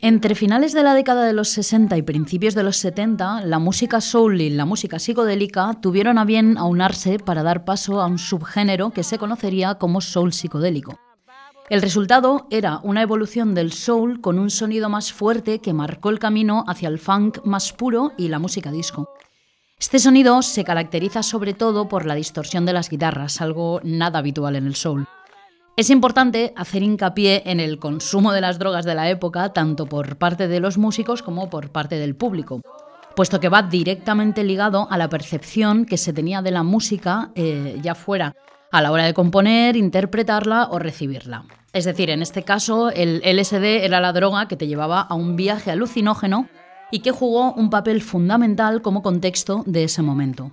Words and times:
Entre 0.00 0.34
finales 0.34 0.72
de 0.72 0.82
la 0.82 0.94
década 0.94 1.26
de 1.26 1.34
los 1.34 1.50
60 1.50 1.94
y 1.98 2.02
principios 2.02 2.54
de 2.54 2.62
los 2.62 2.78
70, 2.78 3.42
la 3.42 3.58
música 3.58 4.00
soul 4.00 4.40
y 4.40 4.48
la 4.48 4.64
música 4.64 4.98
psicodélica 4.98 5.74
tuvieron 5.82 6.16
a 6.16 6.24
bien 6.24 6.56
aunarse 6.56 7.18
para 7.18 7.42
dar 7.42 7.66
paso 7.66 8.00
a 8.00 8.06
un 8.06 8.18
subgénero 8.18 8.92
que 8.92 9.02
se 9.02 9.18
conocería 9.18 9.74
como 9.74 10.00
soul 10.00 10.32
psicodélico. 10.32 10.98
El 11.68 11.82
resultado 11.82 12.46
era 12.50 12.80
una 12.82 13.02
evolución 13.02 13.54
del 13.54 13.72
soul 13.72 14.22
con 14.22 14.38
un 14.38 14.48
sonido 14.48 14.88
más 14.88 15.12
fuerte 15.12 15.58
que 15.58 15.74
marcó 15.74 16.08
el 16.08 16.18
camino 16.18 16.64
hacia 16.66 16.88
el 16.88 16.98
funk 16.98 17.44
más 17.44 17.74
puro 17.74 18.12
y 18.16 18.28
la 18.28 18.38
música 18.38 18.72
disco. 18.72 19.10
Este 19.78 19.98
sonido 19.98 20.40
se 20.40 20.64
caracteriza 20.64 21.22
sobre 21.22 21.52
todo 21.52 21.88
por 21.88 22.06
la 22.06 22.14
distorsión 22.14 22.64
de 22.64 22.72
las 22.72 22.88
guitarras, 22.88 23.42
algo 23.42 23.80
nada 23.84 24.20
habitual 24.20 24.56
en 24.56 24.66
el 24.66 24.74
soul. 24.74 25.06
Es 25.78 25.90
importante 25.90 26.52
hacer 26.56 26.82
hincapié 26.82 27.44
en 27.46 27.60
el 27.60 27.78
consumo 27.78 28.32
de 28.32 28.40
las 28.40 28.58
drogas 28.58 28.84
de 28.84 28.96
la 28.96 29.10
época, 29.10 29.52
tanto 29.52 29.86
por 29.86 30.16
parte 30.16 30.48
de 30.48 30.58
los 30.58 30.76
músicos 30.76 31.22
como 31.22 31.50
por 31.50 31.70
parte 31.70 32.00
del 32.00 32.16
público, 32.16 32.60
puesto 33.14 33.38
que 33.38 33.48
va 33.48 33.62
directamente 33.62 34.42
ligado 34.42 34.88
a 34.90 34.98
la 34.98 35.08
percepción 35.08 35.84
que 35.84 35.96
se 35.96 36.12
tenía 36.12 36.42
de 36.42 36.50
la 36.50 36.64
música, 36.64 37.30
eh, 37.36 37.78
ya 37.80 37.94
fuera 37.94 38.34
a 38.72 38.82
la 38.82 38.90
hora 38.90 39.04
de 39.04 39.14
componer, 39.14 39.76
interpretarla 39.76 40.66
o 40.72 40.80
recibirla. 40.80 41.44
Es 41.72 41.84
decir, 41.84 42.10
en 42.10 42.22
este 42.22 42.42
caso, 42.42 42.90
el 42.90 43.22
LSD 43.22 43.84
era 43.84 44.00
la 44.00 44.12
droga 44.12 44.48
que 44.48 44.56
te 44.56 44.66
llevaba 44.66 45.02
a 45.02 45.14
un 45.14 45.36
viaje 45.36 45.70
alucinógeno 45.70 46.48
y 46.90 47.02
que 47.02 47.12
jugó 47.12 47.52
un 47.52 47.70
papel 47.70 48.02
fundamental 48.02 48.82
como 48.82 49.00
contexto 49.00 49.62
de 49.64 49.84
ese 49.84 50.02
momento. 50.02 50.50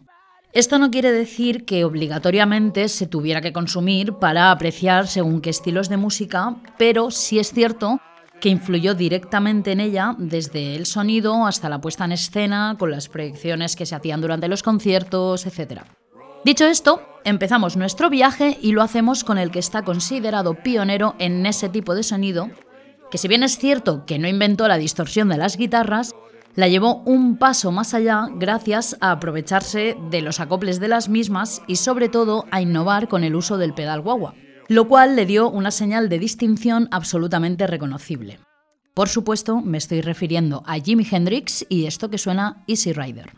Esto 0.55 0.79
no 0.79 0.89
quiere 0.89 1.11
decir 1.11 1.65
que 1.65 1.83
obligatoriamente 1.83 2.87
se 2.87 3.07
tuviera 3.07 3.41
que 3.41 3.51
consumir 3.51 4.13
para 4.13 4.51
apreciar 4.51 5.05
según 5.07 5.41
qué 5.41 5.49
estilos 5.49 5.89
de 5.89 5.97
música, 5.97 6.55
pero 6.77 7.11
sí 7.11 7.39
es 7.39 7.51
cierto 7.51 7.99
que 8.39 8.47
influyó 8.47 8.95
directamente 8.95 9.73
en 9.73 9.81
ella 9.81 10.15
desde 10.17 10.77
el 10.77 10.85
sonido 10.85 11.45
hasta 11.45 11.67
la 11.67 11.81
puesta 11.81 12.05
en 12.05 12.13
escena, 12.13 12.77
con 12.79 12.89
las 12.89 13.09
proyecciones 13.09 13.75
que 13.75 13.85
se 13.85 13.95
hacían 13.95 14.21
durante 14.21 14.47
los 14.47 14.63
conciertos, 14.63 15.45
etc. 15.45 15.81
Dicho 16.45 16.65
esto, 16.65 17.01
empezamos 17.25 17.75
nuestro 17.75 18.09
viaje 18.09 18.57
y 18.61 18.71
lo 18.71 18.81
hacemos 18.81 19.25
con 19.25 19.37
el 19.37 19.51
que 19.51 19.59
está 19.59 19.81
considerado 19.81 20.53
pionero 20.63 21.15
en 21.19 21.45
ese 21.45 21.67
tipo 21.67 21.95
de 21.95 22.03
sonido, 22.03 22.49
que 23.11 23.17
si 23.17 23.27
bien 23.27 23.43
es 23.43 23.57
cierto 23.57 24.05
que 24.05 24.19
no 24.19 24.29
inventó 24.29 24.69
la 24.69 24.77
distorsión 24.77 25.27
de 25.27 25.35
las 25.35 25.57
guitarras, 25.57 26.15
la 26.55 26.67
llevó 26.67 27.03
un 27.05 27.37
paso 27.37 27.71
más 27.71 27.93
allá 27.93 28.27
gracias 28.35 28.97
a 29.01 29.11
aprovecharse 29.11 29.97
de 30.09 30.21
los 30.21 30.39
acoples 30.39 30.79
de 30.79 30.87
las 30.87 31.09
mismas 31.09 31.61
y 31.67 31.75
sobre 31.75 32.09
todo 32.09 32.45
a 32.51 32.61
innovar 32.61 33.07
con 33.07 33.23
el 33.23 33.35
uso 33.35 33.57
del 33.57 33.73
pedal 33.73 34.01
guagua, 34.01 34.35
lo 34.67 34.87
cual 34.87 35.15
le 35.15 35.25
dio 35.25 35.49
una 35.49 35.71
señal 35.71 36.09
de 36.09 36.19
distinción 36.19 36.87
absolutamente 36.91 37.67
reconocible. 37.67 38.39
Por 38.93 39.09
supuesto, 39.09 39.59
me 39.59 39.77
estoy 39.77 40.01
refiriendo 40.01 40.63
a 40.65 40.79
Jimi 40.79 41.05
Hendrix 41.09 41.65
y 41.67 41.85
esto 41.85 42.09
que 42.09 42.17
suena 42.17 42.63
Easy 42.67 42.93
Rider. 42.93 43.33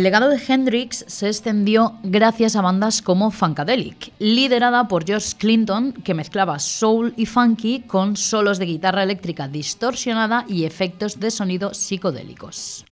El 0.00 0.04
legado 0.04 0.30
de 0.30 0.40
Hendrix 0.48 1.04
se 1.08 1.26
extendió 1.26 1.98
gracias 2.02 2.56
a 2.56 2.62
bandas 2.62 3.02
como 3.02 3.30
Funkadelic, 3.30 4.14
liderada 4.18 4.88
por 4.88 5.04
George 5.04 5.36
Clinton, 5.36 5.92
que 5.92 6.14
mezclaba 6.14 6.58
soul 6.58 7.12
y 7.18 7.26
funky 7.26 7.80
con 7.80 8.16
solos 8.16 8.58
de 8.58 8.64
guitarra 8.64 9.02
eléctrica 9.02 9.46
distorsionada 9.46 10.46
y 10.48 10.64
efectos 10.64 11.20
de 11.20 11.30
sonido 11.30 11.74
psicodélicos. 11.74 12.86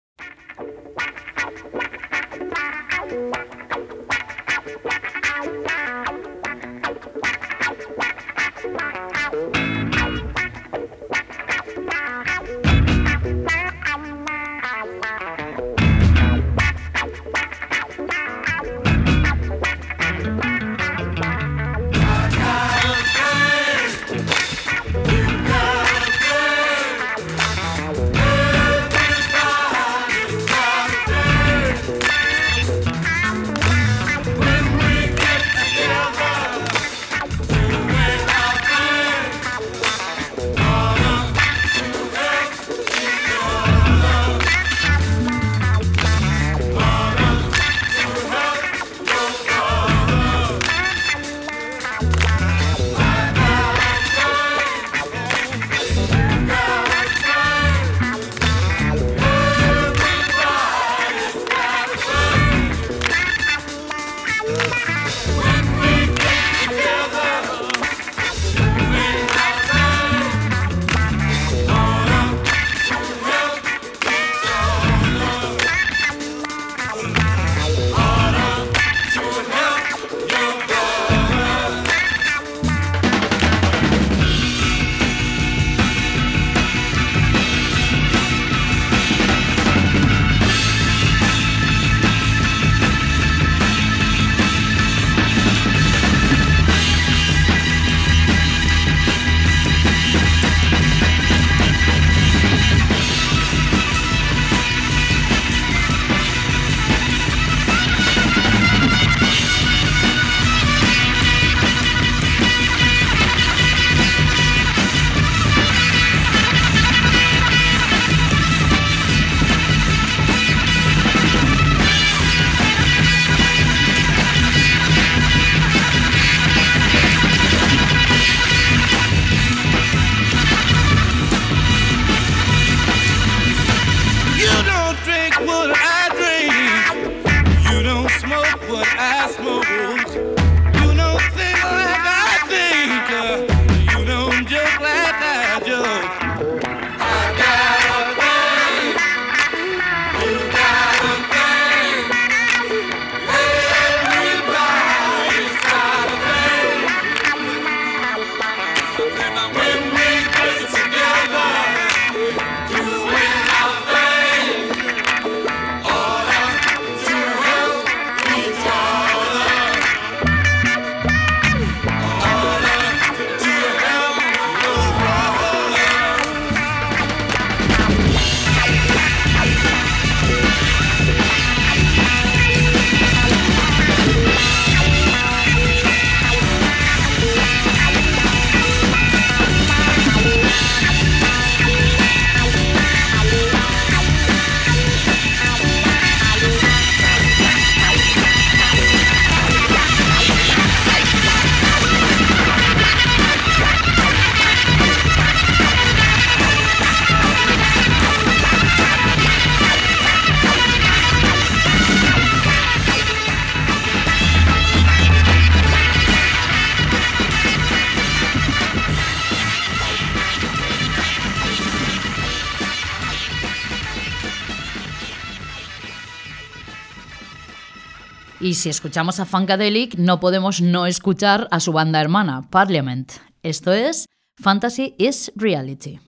Si 228.58 228.68
escuchamos 228.68 229.20
a 229.20 229.24
Funkadelic, 229.24 229.94
no 229.96 230.20
podemos 230.20 230.60
no 230.60 230.86
escuchar 230.86 231.48
a 231.50 231.60
su 231.60 231.72
banda 231.72 232.00
hermana, 232.00 232.42
Parliament. 232.50 233.12
Esto 233.42 233.72
es 233.72 234.06
Fantasy 234.42 234.94
is 234.98 235.32
Reality. 235.36 236.00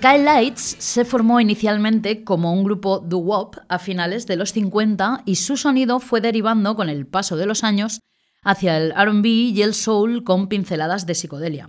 Kyle 0.00 0.24
Lights 0.24 0.76
se 0.78 1.04
formó 1.04 1.40
inicialmente 1.40 2.24
como 2.24 2.54
un 2.54 2.64
grupo 2.64 3.00
doo-wop 3.00 3.56
a 3.68 3.78
finales 3.78 4.26
de 4.26 4.36
los 4.36 4.52
50 4.52 5.24
y 5.26 5.36
su 5.36 5.58
sonido 5.58 6.00
fue 6.00 6.22
derivando 6.22 6.74
con 6.74 6.88
el 6.88 7.06
paso 7.06 7.36
de 7.36 7.44
los 7.44 7.64
años 7.64 8.00
hacia 8.42 8.78
el 8.78 8.94
RB 8.94 9.26
y 9.26 9.60
el 9.60 9.74
soul 9.74 10.24
con 10.24 10.48
pinceladas 10.48 11.04
de 11.04 11.14
psicodelia. 11.14 11.68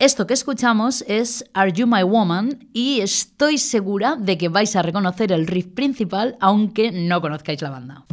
Esto 0.00 0.26
que 0.26 0.34
escuchamos 0.34 1.04
es 1.06 1.44
Are 1.54 1.72
You 1.72 1.86
My 1.86 2.02
Woman 2.02 2.68
y 2.72 2.98
estoy 3.00 3.58
segura 3.58 4.16
de 4.16 4.36
que 4.38 4.48
vais 4.48 4.74
a 4.74 4.82
reconocer 4.82 5.30
el 5.30 5.46
riff 5.46 5.68
principal 5.68 6.36
aunque 6.40 6.90
no 6.90 7.20
conozcáis 7.20 7.62
la 7.62 7.70
banda. 7.70 8.06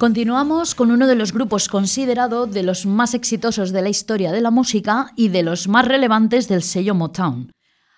Continuamos 0.00 0.74
con 0.74 0.90
uno 0.92 1.06
de 1.06 1.14
los 1.14 1.34
grupos 1.34 1.68
considerado 1.68 2.46
de 2.46 2.62
los 2.62 2.86
más 2.86 3.12
exitosos 3.12 3.70
de 3.70 3.82
la 3.82 3.90
historia 3.90 4.32
de 4.32 4.40
la 4.40 4.50
música 4.50 5.12
y 5.14 5.28
de 5.28 5.42
los 5.42 5.68
más 5.68 5.86
relevantes 5.86 6.48
del 6.48 6.62
sello 6.62 6.94
Motown. 6.94 7.52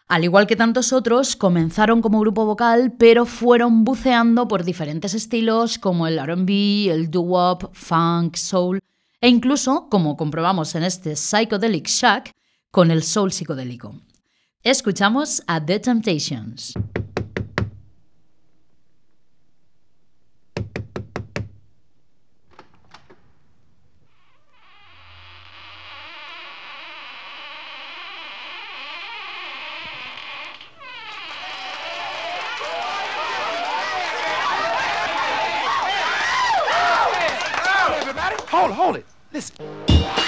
Al 0.08 0.24
igual 0.24 0.48
que 0.48 0.56
tantos 0.56 0.92
otros, 0.92 1.36
comenzaron 1.36 2.02
como 2.02 2.18
grupo 2.18 2.44
vocal, 2.44 2.92
pero 2.98 3.24
fueron 3.24 3.84
buceando 3.84 4.48
por 4.48 4.64
diferentes 4.64 5.14
estilos 5.14 5.78
como 5.78 6.08
el 6.08 6.18
RB, 6.18 6.90
el 6.90 7.08
doo-wop, 7.08 7.70
funk, 7.72 8.34
soul 8.34 8.80
e 9.20 9.28
incluso, 9.28 9.86
como 9.88 10.16
comprobamos 10.16 10.74
en 10.74 10.82
este 10.82 11.14
Psychedelic 11.14 11.86
Shack, 11.86 12.32
con 12.72 12.90
el 12.90 13.04
soul 13.04 13.30
psicodélico. 13.30 13.94
Escuchamos 14.64 15.44
a 15.46 15.64
The 15.64 15.78
Temptations. 15.78 16.74
hold, 38.62 38.75
hold 38.75 38.96
it. 38.96 39.07
Listen. 39.33 40.21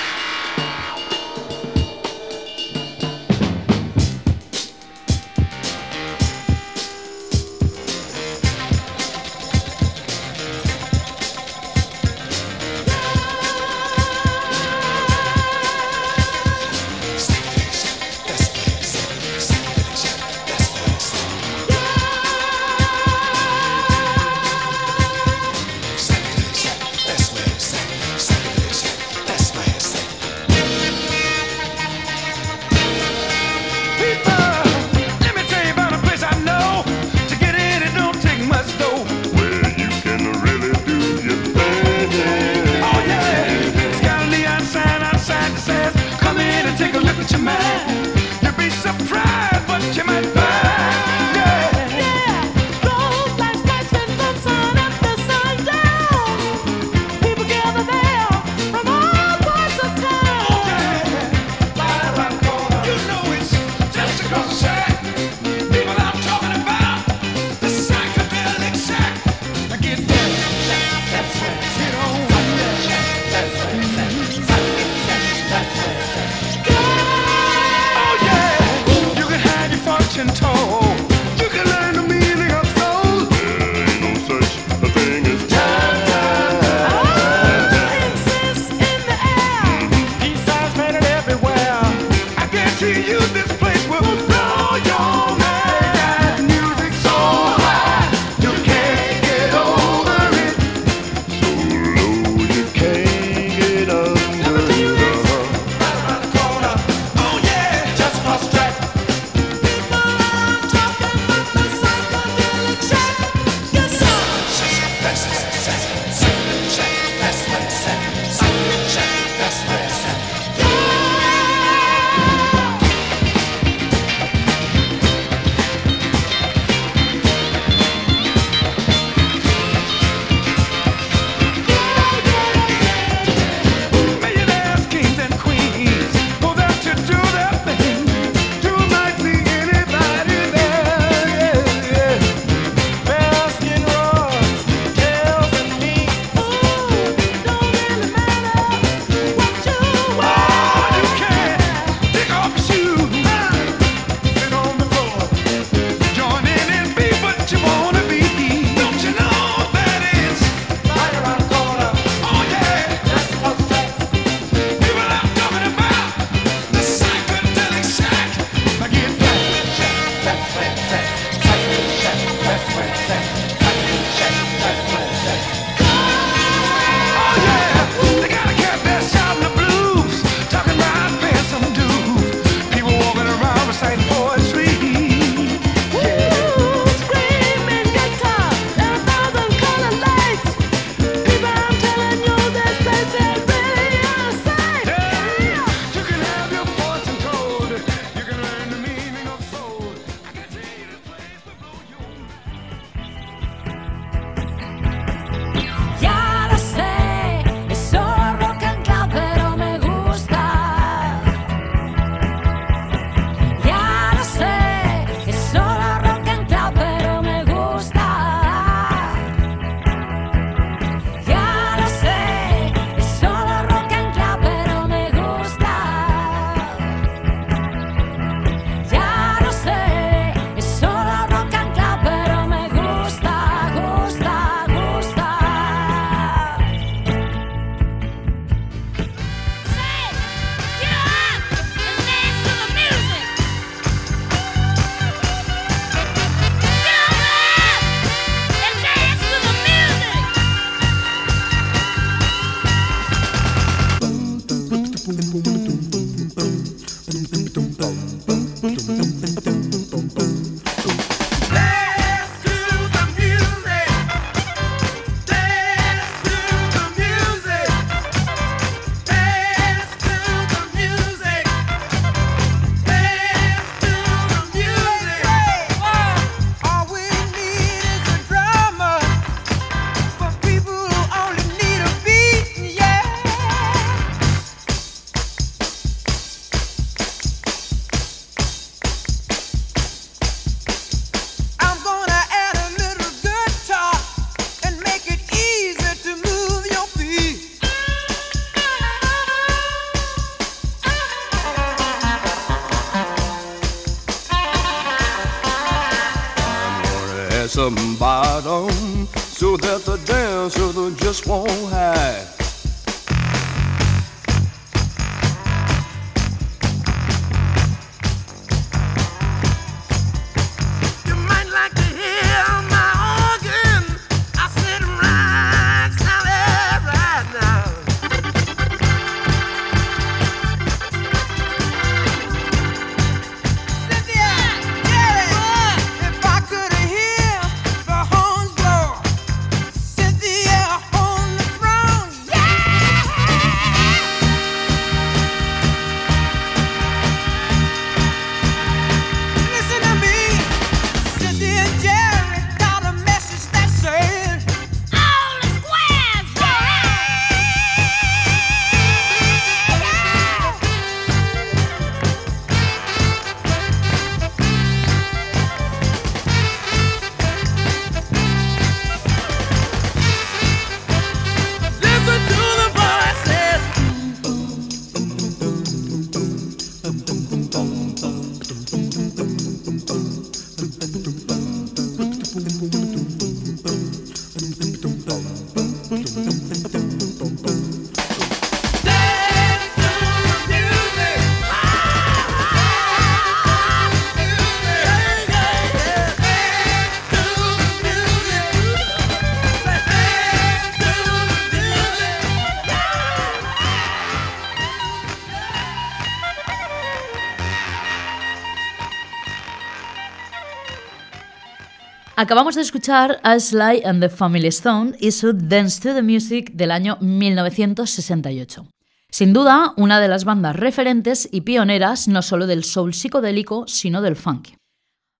Acabamos 412.24 412.54
de 412.54 412.62
escuchar 412.62 413.20
a 413.22 413.38
Sly 413.38 413.82
and 413.84 414.00
the 414.00 414.08
Family 414.08 414.46
Stone 414.46 414.96
y 414.98 415.10
su 415.10 415.34
Dance 415.34 415.78
to 415.82 415.94
the 415.94 416.00
Music 416.00 416.52
del 416.54 416.70
año 416.70 416.96
1968. 417.02 418.66
Sin 419.10 419.34
duda, 419.34 419.74
una 419.76 420.00
de 420.00 420.08
las 420.08 420.24
bandas 420.24 420.56
referentes 420.56 421.28
y 421.30 421.42
pioneras 421.42 422.08
no 422.08 422.22
solo 422.22 422.46
del 422.46 422.64
soul 422.64 422.94
psicodélico, 422.94 423.68
sino 423.68 424.00
del 424.00 424.16
funk. 424.16 424.52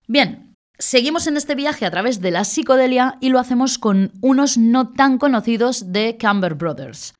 Bien, 0.07 0.55
seguimos 0.79 1.27
en 1.27 1.37
este 1.37 1.53
viaje 1.53 1.85
a 1.85 1.91
través 1.91 2.21
de 2.21 2.31
la 2.31 2.43
psicodelia 2.43 3.19
y 3.21 3.29
lo 3.29 3.37
hacemos 3.37 3.77
con 3.77 4.11
unos 4.21 4.57
no 4.57 4.89
tan 4.89 5.19
conocidos 5.19 5.93
de 5.93 6.17
Camber 6.17 6.55
Brothers. 6.55 7.13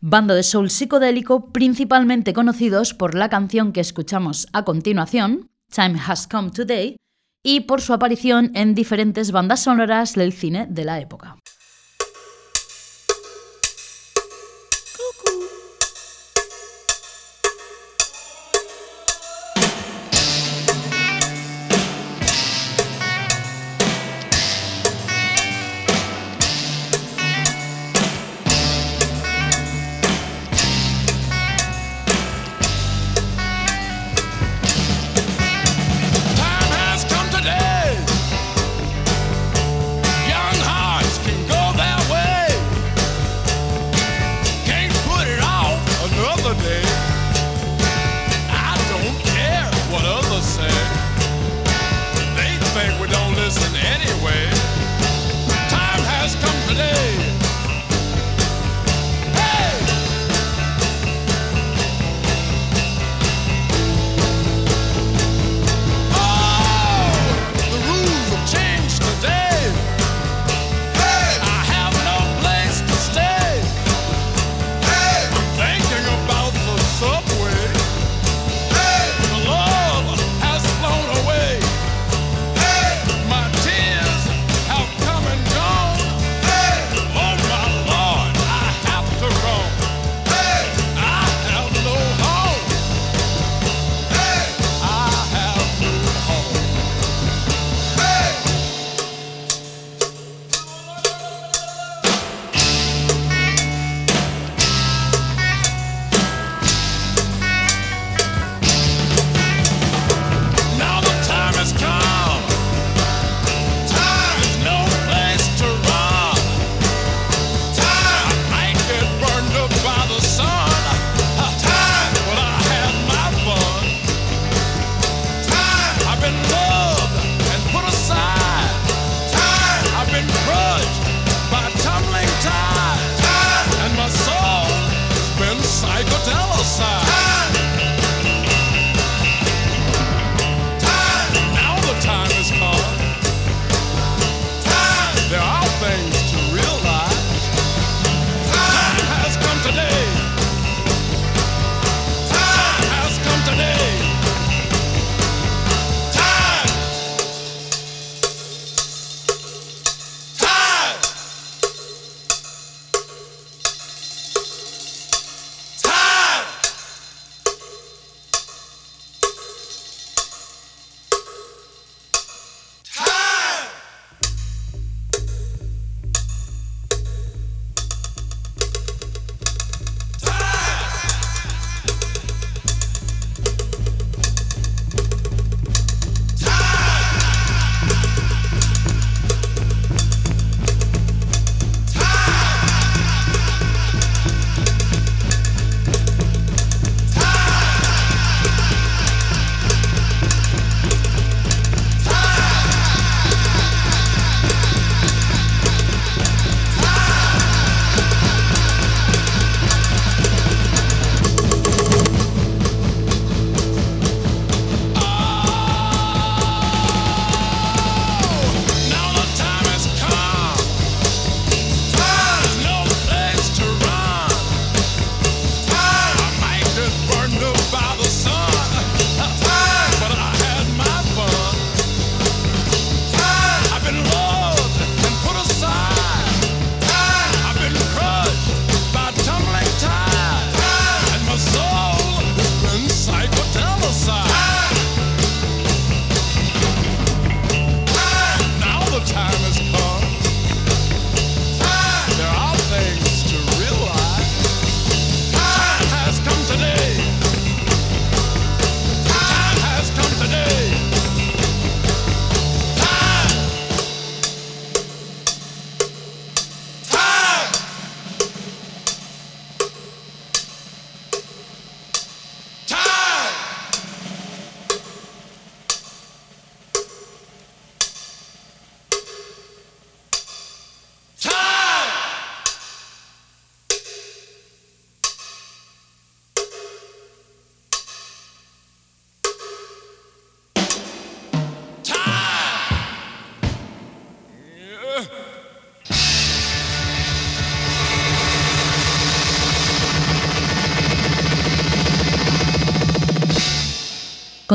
Banda 0.00 0.34
de 0.34 0.42
soul 0.42 0.70
psicodélico 0.70 1.52
principalmente 1.52 2.32
conocidos 2.32 2.94
por 2.94 3.14
la 3.14 3.28
canción 3.28 3.74
que 3.74 3.80
escuchamos 3.80 4.48
a 4.54 4.64
continuación, 4.64 5.50
Time 5.70 6.00
Has 6.06 6.26
Come 6.26 6.50
Today, 6.50 6.96
y 7.42 7.60
por 7.60 7.80
su 7.80 7.92
aparición 7.92 8.50
en 8.54 8.74
diferentes 8.74 9.32
bandas 9.32 9.60
sonoras 9.60 10.14
del 10.14 10.32
cine 10.32 10.66
de 10.68 10.84
la 10.84 11.00
época. 11.00 11.36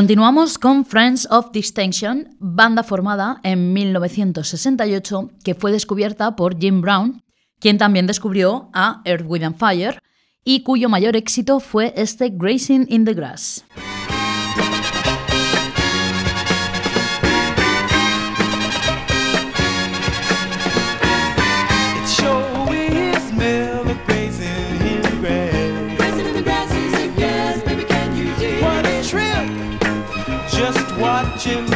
Continuamos 0.03 0.57
con 0.57 0.83
Friends 0.83 1.29
of 1.31 1.53
Distinction, 1.53 2.35
banda 2.37 2.83
formada 2.83 3.39
en 3.41 3.71
1968 3.71 5.31
que 5.45 5.55
fue 5.55 5.71
descubierta 5.71 6.35
por 6.35 6.59
Jim 6.59 6.81
Brown, 6.81 7.23
quien 7.61 7.77
también 7.77 8.05
descubrió 8.05 8.69
a 8.73 9.01
Earth, 9.05 9.23
Wind 9.25 9.45
and 9.45 9.55
Fire 9.55 10.03
y 10.43 10.63
cuyo 10.63 10.89
mayor 10.89 11.15
éxito 11.15 11.61
fue 11.61 11.93
este 11.95 12.31
Grazing 12.31 12.85
in 12.89 13.05
the 13.05 13.13
Grass. 13.13 13.63
you 31.45 31.72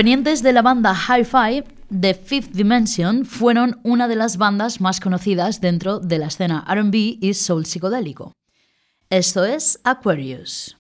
Provenientes 0.00 0.42
de 0.42 0.54
la 0.54 0.62
banda 0.62 0.94
Hi-Fi, 0.94 1.62
The 1.90 2.14
Fifth 2.14 2.52
Dimension 2.52 3.26
fueron 3.26 3.80
una 3.82 4.08
de 4.08 4.16
las 4.16 4.38
bandas 4.38 4.80
más 4.80 4.98
conocidas 4.98 5.60
dentro 5.60 5.98
de 6.00 6.16
la 6.16 6.28
escena 6.28 6.64
RB 6.66 7.18
y 7.20 7.34
soul 7.34 7.66
psicodélico. 7.66 8.32
Esto 9.10 9.44
es 9.44 9.78
Aquarius. 9.84 10.79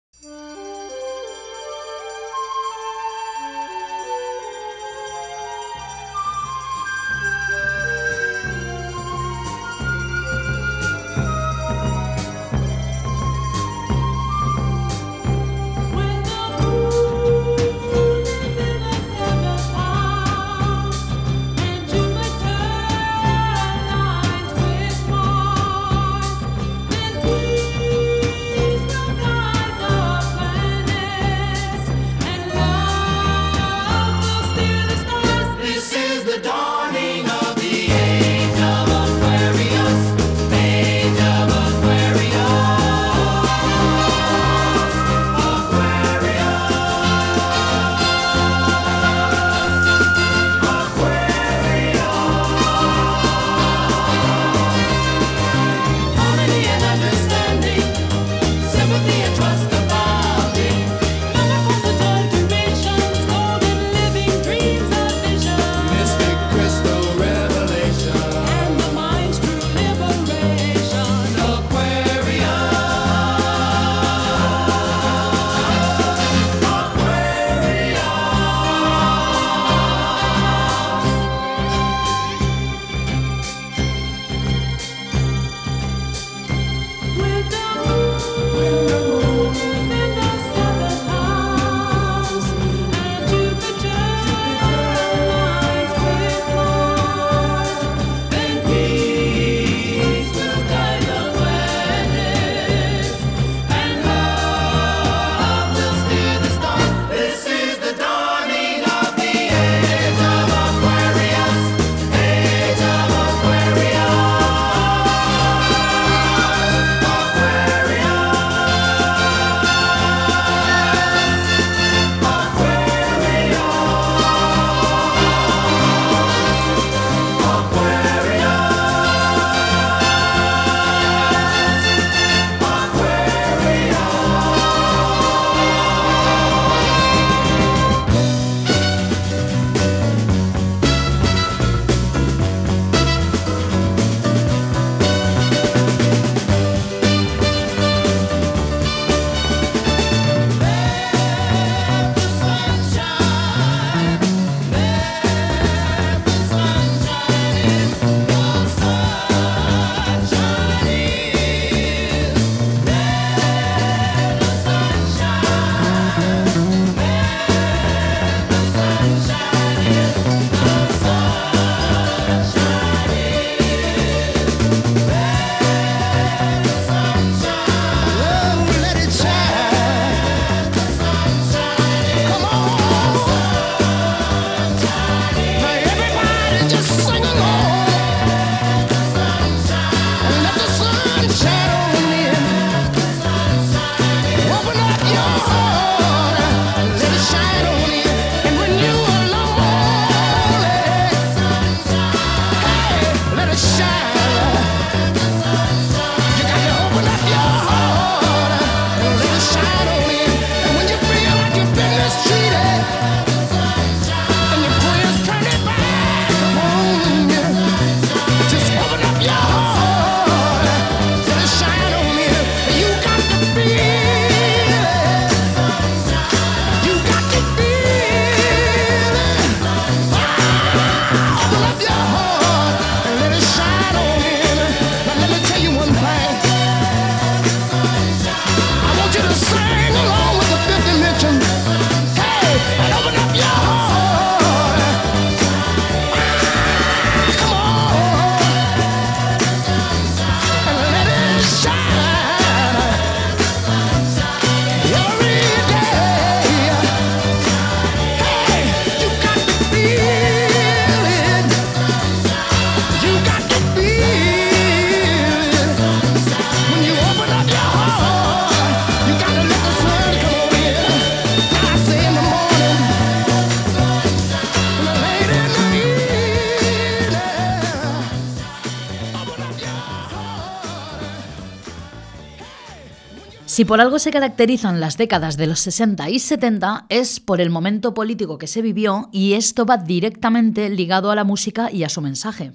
Si 283.55 283.63
por 283.63 283.79
algo 283.79 283.99
se 283.99 284.11
caracterizan 284.11 284.81
las 284.81 284.97
décadas 284.97 285.37
de 285.37 285.47
los 285.47 285.61
60 285.61 286.09
y 286.09 286.19
70 286.19 286.87
es 286.89 287.21
por 287.21 287.39
el 287.39 287.49
momento 287.49 287.93
político 287.93 288.37
que 288.37 288.47
se 288.47 288.61
vivió 288.61 289.07
y 289.13 289.31
esto 289.31 289.65
va 289.65 289.77
directamente 289.77 290.69
ligado 290.69 291.09
a 291.09 291.15
la 291.15 291.23
música 291.23 291.71
y 291.71 291.85
a 291.85 291.87
su 291.87 292.01
mensaje. 292.01 292.51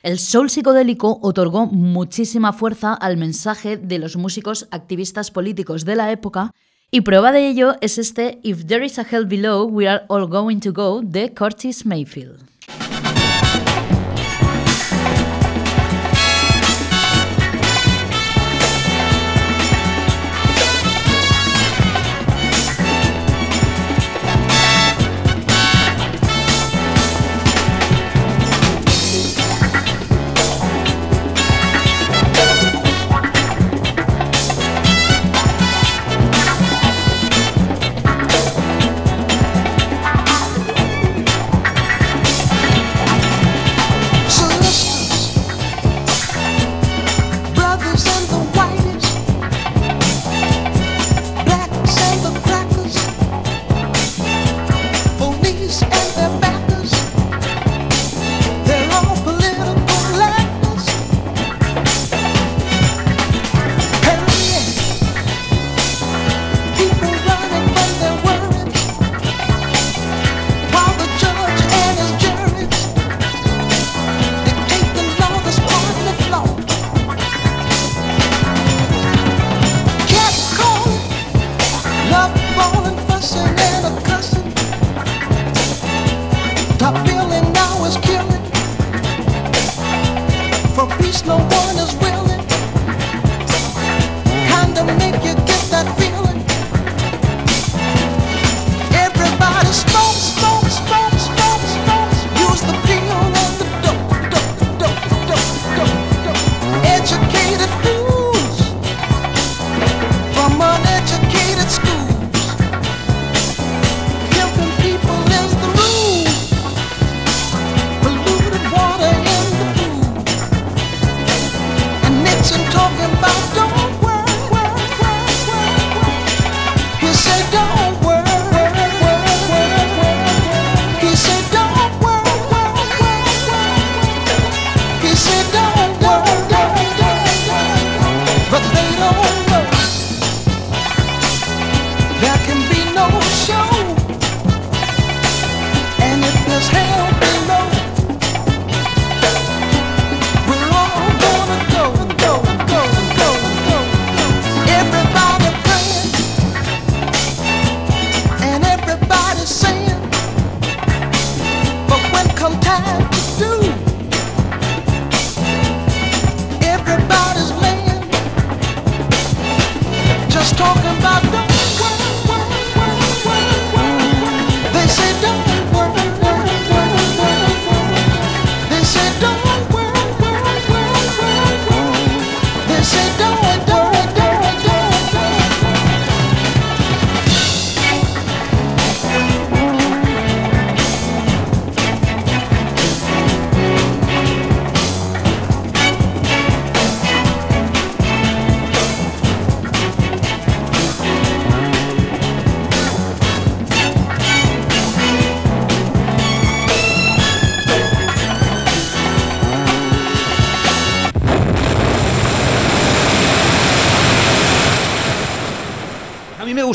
El 0.00 0.18
soul 0.18 0.48
psicodélico 0.48 1.18
otorgó 1.20 1.66
muchísima 1.66 2.54
fuerza 2.54 2.94
al 2.94 3.18
mensaje 3.18 3.76
de 3.76 3.98
los 3.98 4.16
músicos 4.16 4.66
activistas 4.70 5.30
políticos 5.30 5.84
de 5.84 5.96
la 5.96 6.10
época 6.10 6.52
y 6.90 7.02
prueba 7.02 7.32
de 7.32 7.46
ello 7.46 7.74
es 7.82 7.98
este 7.98 8.40
If 8.42 8.64
There 8.64 8.86
Is 8.86 8.98
a 8.98 9.02
Hell 9.02 9.26
Below, 9.26 9.66
We 9.66 9.88
Are 9.88 10.04
All 10.08 10.26
Going 10.26 10.60
to 10.60 10.72
Go 10.72 11.02
de 11.02 11.34
Curtis 11.34 11.84
Mayfield. 11.84 12.40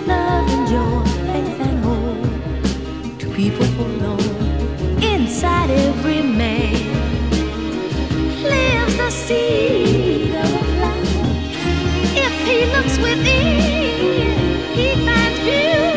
love 0.00 0.48
and 0.48 0.68
joy, 0.68 1.04
faith 1.26 1.60
and 1.60 1.84
hope 1.84 3.18
to 3.18 3.26
people 3.34 3.66
forlorn 3.76 5.02
inside 5.02 5.70
every 5.70 6.22
man 6.22 6.74
lives 8.42 8.98
seed 9.10 10.34
of 10.34 10.78
a. 10.78 10.92
If 12.26 12.34
he 12.46 12.66
looks 12.74 12.96
within, 12.98 14.38
he 14.74 14.94
finds 15.04 15.40
beauty. 15.40 15.87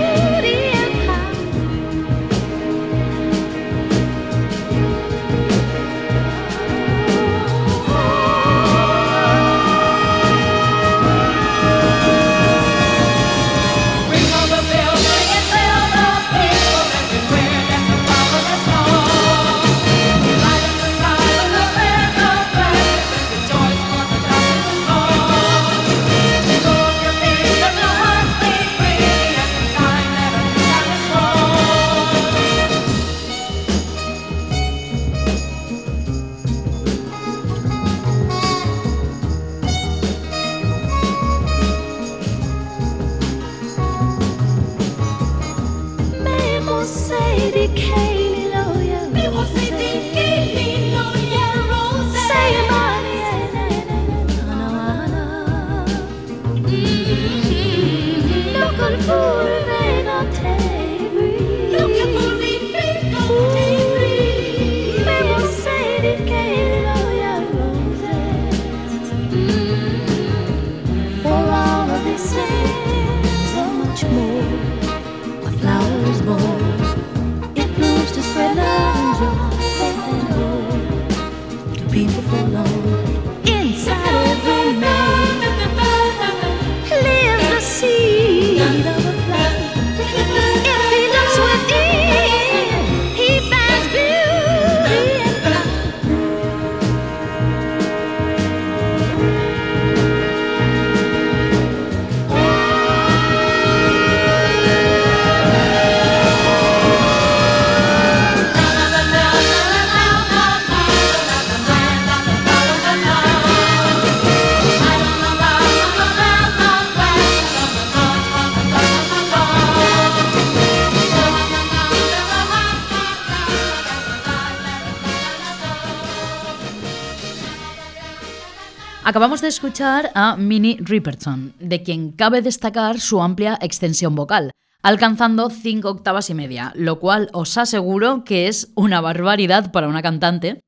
Acabamos 129.11 129.41
de 129.41 129.49
escuchar 129.49 130.09
a 130.15 130.37
Minnie 130.37 130.77
Riperton, 130.79 131.53
de 131.59 131.83
quien 131.83 132.13
cabe 132.13 132.41
destacar 132.41 133.01
su 133.01 133.21
amplia 133.21 133.59
extensión 133.59 134.15
vocal, 134.15 134.51
alcanzando 134.83 135.49
5 135.49 135.89
octavas 135.89 136.29
y 136.29 136.33
media, 136.33 136.71
lo 136.77 136.97
cual 136.97 137.27
os 137.33 137.57
aseguro 137.57 138.23
que 138.23 138.47
es 138.47 138.71
una 138.73 139.01
barbaridad 139.01 139.73
para 139.73 139.89
una 139.89 140.01
cantante, 140.01 140.61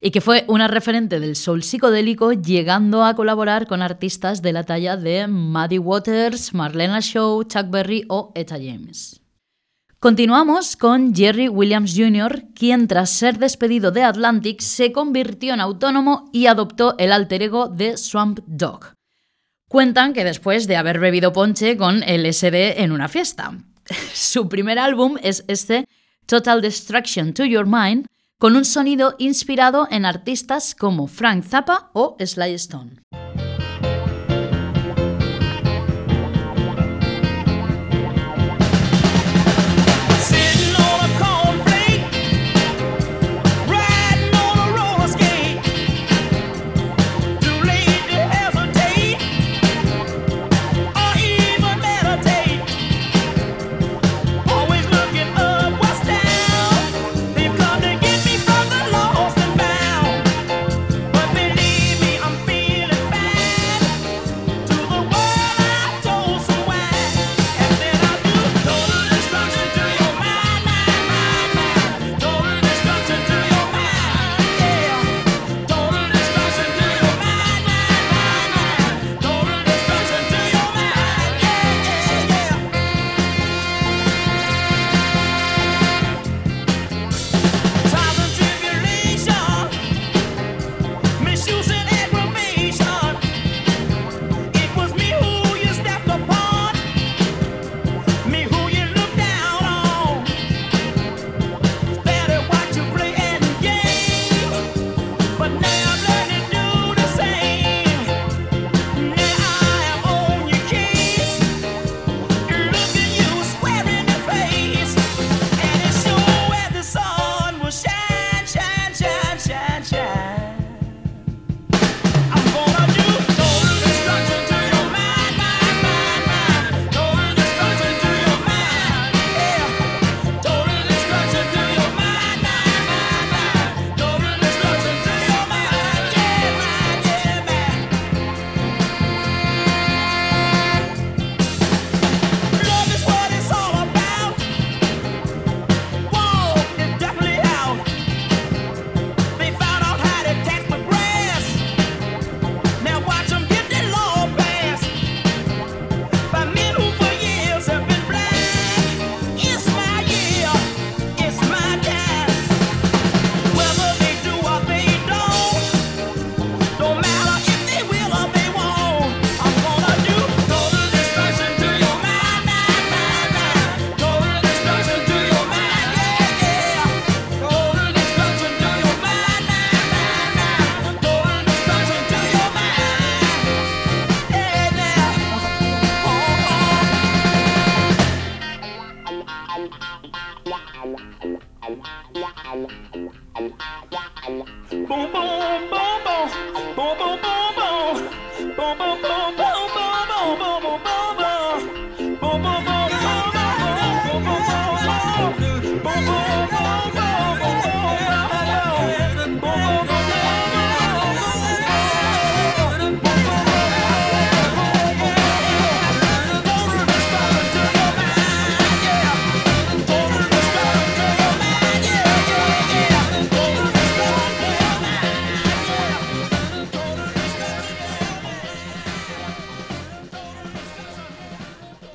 y 0.00 0.12
que 0.12 0.22
fue 0.22 0.46
una 0.48 0.66
referente 0.66 1.20
del 1.20 1.36
soul 1.36 1.62
psicodélico, 1.62 2.32
llegando 2.32 3.04
a 3.04 3.12
colaborar 3.12 3.66
con 3.66 3.82
artistas 3.82 4.40
de 4.40 4.54
la 4.54 4.64
talla 4.64 4.96
de 4.96 5.26
Maddie 5.26 5.78
Waters, 5.78 6.54
Marlena 6.54 7.00
Shaw, 7.00 7.42
Chuck 7.42 7.68
Berry 7.68 8.06
o 8.08 8.32
Etta 8.34 8.56
James. 8.56 9.19
Continuamos 10.00 10.76
con 10.76 11.14
Jerry 11.14 11.50
Williams 11.50 11.92
Jr., 11.94 12.44
quien 12.54 12.88
tras 12.88 13.10
ser 13.10 13.38
despedido 13.38 13.90
de 13.90 14.02
Atlantic 14.02 14.62
se 14.62 14.92
convirtió 14.92 15.52
en 15.52 15.60
autónomo 15.60 16.30
y 16.32 16.46
adoptó 16.46 16.94
el 16.96 17.12
alter 17.12 17.42
ego 17.42 17.68
de 17.68 17.98
Swamp 17.98 18.40
Dog. 18.46 18.94
Cuentan 19.68 20.14
que 20.14 20.24
después 20.24 20.66
de 20.66 20.76
haber 20.76 21.00
bebido 21.00 21.34
ponche 21.34 21.76
con 21.76 22.00
LSD 22.00 22.80
en 22.80 22.92
una 22.92 23.08
fiesta. 23.08 23.52
Su 24.14 24.48
primer 24.48 24.78
álbum 24.78 25.18
es 25.22 25.44
este 25.48 25.86
Total 26.24 26.62
Destruction 26.62 27.34
to 27.34 27.44
Your 27.44 27.66
Mind, 27.66 28.06
con 28.38 28.56
un 28.56 28.64
sonido 28.64 29.16
inspirado 29.18 29.86
en 29.90 30.06
artistas 30.06 30.74
como 30.74 31.08
Frank 31.08 31.44
Zappa 31.44 31.90
o 31.92 32.16
Sly 32.18 32.54
Stone. 32.54 33.02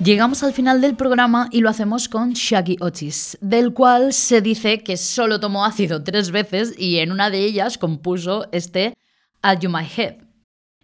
Llegamos 0.06 0.44
al 0.44 0.54
final 0.54 0.82
del 0.82 0.96
programa 0.96 1.50
y 1.52 1.62
lo 1.62 1.70
hacemos 1.70 2.10
con 2.10 2.34
Shaggy 2.34 2.78
Otis, 2.80 3.40
del 3.42 3.74
cual 3.74 4.14
se 4.14 4.40
dice 4.40 4.84
que 4.84 4.98
solo 4.98 5.40
tomó 5.40 5.66
ácido 5.66 6.04
tres 6.04 6.30
veces 6.30 6.76
y 6.78 7.00
en 7.00 7.12
una 7.12 7.32
de 7.32 7.40
ellas 7.40 7.80
compuso 7.80 8.48
este 8.52 8.94
Are 9.42 9.60
You 9.60 9.72
My 9.72 9.84
Head. 9.84 10.18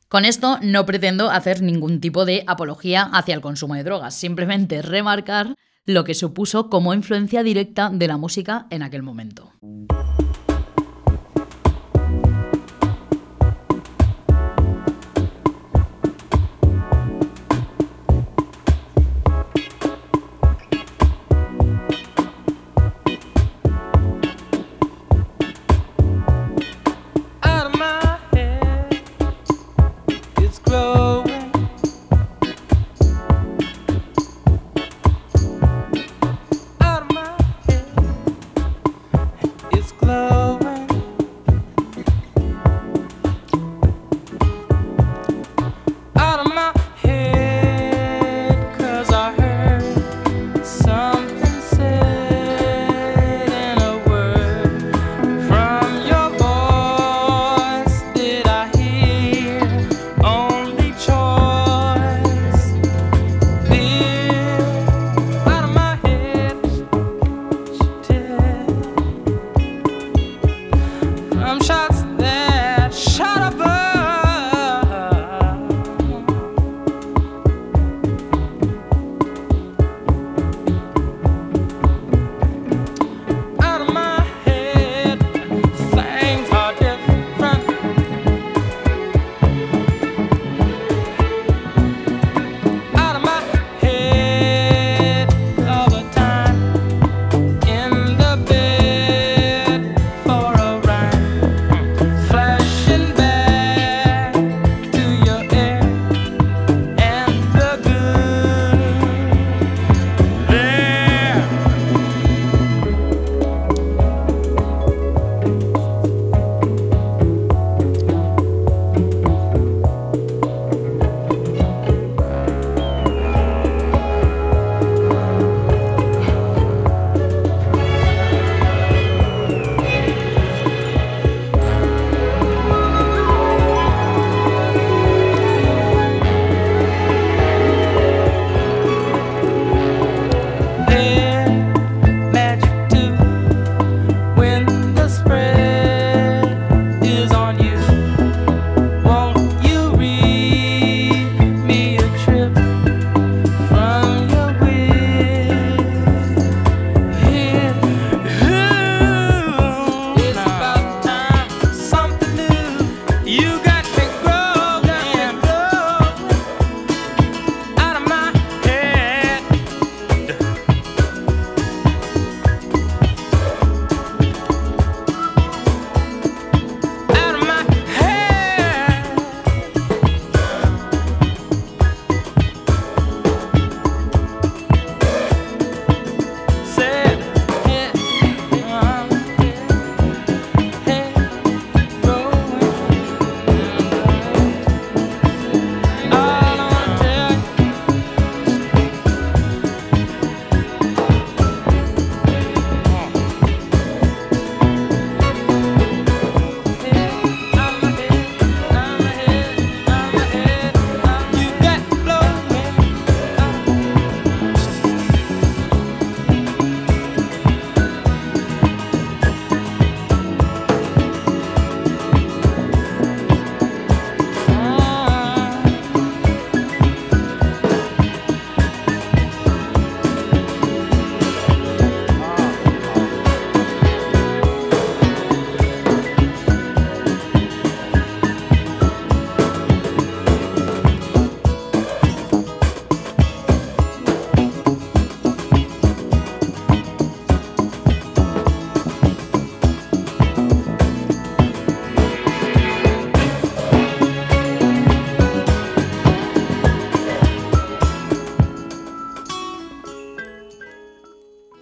Con 0.09 0.25
esto 0.25 0.57
no 0.63 0.87
pretendo 0.87 1.29
hacer 1.29 1.61
ningún 1.61 2.01
tipo 2.01 2.25
de 2.25 2.43
apología 2.47 3.03
hacia 3.13 3.35
el 3.35 3.41
consumo 3.41 3.75
de 3.75 3.83
drogas, 3.83 4.15
simplemente 4.15 4.81
remarcar 4.81 5.53
lo 5.85 6.03
que 6.03 6.15
supuso 6.15 6.71
como 6.71 6.91
influencia 6.91 7.43
directa 7.43 7.91
de 7.93 8.07
la 8.07 8.17
música 8.17 8.65
en 8.71 8.81
aquel 8.81 9.03
momento. 9.03 9.53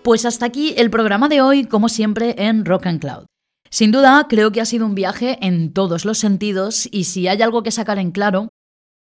Pues 0.09 0.25
hasta 0.25 0.47
aquí 0.47 0.73
el 0.75 0.89
programa 0.89 1.29
de 1.29 1.39
hoy, 1.39 1.65
como 1.65 1.87
siempre, 1.87 2.33
en 2.39 2.65
Rock 2.65 2.87
and 2.87 2.99
Cloud. 2.99 3.27
Sin 3.69 3.91
duda, 3.91 4.25
creo 4.27 4.51
que 4.51 4.59
ha 4.59 4.65
sido 4.65 4.87
un 4.87 4.95
viaje 4.95 5.37
en 5.39 5.71
todos 5.71 6.03
los 6.03 6.17
sentidos 6.17 6.89
y 6.91 7.03
si 7.03 7.27
hay 7.27 7.43
algo 7.43 7.61
que 7.61 7.69
sacar 7.69 7.99
en 7.99 8.09
claro, 8.09 8.49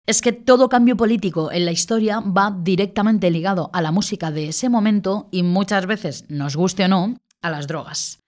es 0.07 0.21
que 0.21 0.33
todo 0.33 0.69
cambio 0.69 0.97
político 0.97 1.53
en 1.53 1.65
la 1.65 1.71
historia 1.71 2.19
va 2.19 2.53
directamente 2.61 3.31
ligado 3.31 3.71
a 3.73 3.83
la 3.83 3.93
música 3.93 4.33
de 4.33 4.49
ese 4.49 4.69
momento 4.69 5.29
y 5.31 5.45
muchas 5.45 5.87
veces, 5.87 6.25
nos 6.29 6.57
guste 6.57 6.87
o 6.87 6.89
no, 6.89 7.17
a 7.41 7.51
las 7.51 7.69
drogas. 7.69 8.19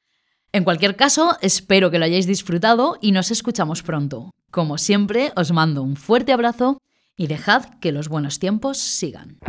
En 0.52 0.62
cualquier 0.62 0.94
caso, 0.94 1.36
espero 1.40 1.90
que 1.90 1.98
lo 1.98 2.04
hayáis 2.04 2.28
disfrutado 2.28 2.96
y 3.00 3.10
nos 3.10 3.32
escuchamos 3.32 3.82
pronto. 3.82 4.30
Como 4.52 4.78
siempre, 4.78 5.32
os 5.34 5.50
mando 5.50 5.82
un 5.82 5.96
fuerte 5.96 6.32
abrazo 6.32 6.80
y 7.16 7.26
dejad 7.26 7.64
que 7.80 7.90
los 7.90 8.08
buenos 8.08 8.38
tiempos 8.38 8.78
sigan. 8.78 9.40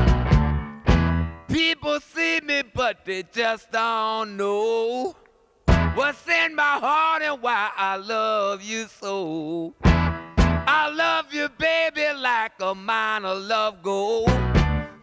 People 1.49 1.99
see 1.99 2.41
me, 2.41 2.61
but 2.61 3.05
they 3.05 3.23
just 3.23 3.71
don't 3.71 4.37
know 4.37 5.15
what's 5.95 6.27
in 6.27 6.55
my 6.55 6.77
heart 6.79 7.23
and 7.23 7.41
why 7.41 7.71
I 7.75 7.95
love 7.95 8.61
you 8.61 8.85
so. 8.87 9.73
I 9.83 10.89
love 10.93 11.33
you, 11.33 11.49
baby, 11.57 12.05
like 12.15 12.51
a 12.59 12.75
mine 12.75 13.25
of 13.25 13.39
love 13.39 13.81
gold. 13.81 14.29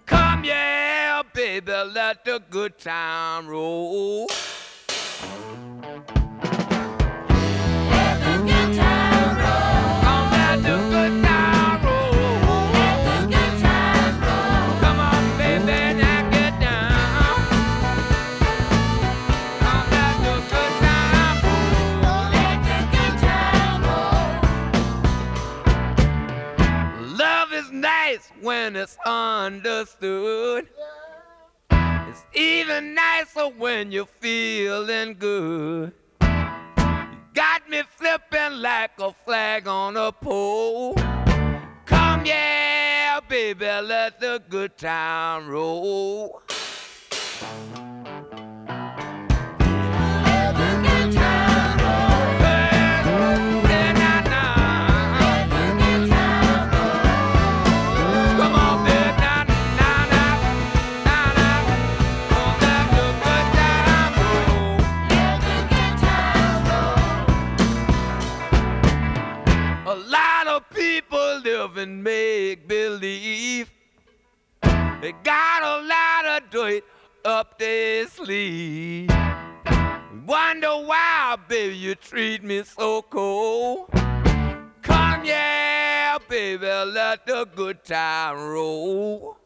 Come, 0.07 0.45
yeah, 0.45 1.23
baby, 1.35 1.73
let 1.73 2.25
the 2.25 2.41
good 2.49 2.79
time 2.79 3.49
roll. 3.49 4.29
When 28.87 29.55
it's 29.57 29.65
understood. 29.65 30.69
It's 31.71 32.25
even 32.35 32.95
nicer 32.95 33.49
when 33.49 33.91
you're 33.91 34.07
feeling 34.21 35.17
good. 35.19 35.93
You 36.21 36.29
got 37.35 37.69
me 37.69 37.83
flipping 37.97 38.61
like 38.61 38.93
a 38.99 39.13
flag 39.13 39.67
on 39.67 39.97
a 39.97 40.13
pole. 40.13 40.95
Come, 41.85 42.25
yeah, 42.25 43.21
baby, 43.29 43.67
let 43.67 44.21
the 44.21 44.43
good 44.49 44.77
time 44.79 45.49
roll. 45.49 46.43
And 71.79 72.03
make 72.03 72.67
believe. 72.67 73.71
They 74.63 75.13
got 75.23 75.63
a 75.63 75.87
lot 75.87 76.43
of 76.43 76.51
dirt 76.51 76.85
up 77.25 77.59
their 77.59 78.07
sleeve. 78.09 79.11
Wonder 80.27 80.77
why, 80.87 81.37
baby, 81.49 81.77
you 81.77 81.95
treat 81.95 82.43
me 82.43 82.63
so 82.65 83.03
cold. 83.03 83.89
Come, 84.83 85.25
yeah, 85.25 86.19
baby, 86.29 86.67
let 86.67 87.27
the 87.27 87.47
good 87.55 87.85
time 87.85 88.37
roll. 88.39 89.37